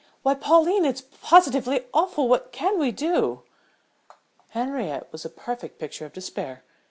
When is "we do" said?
2.79-3.43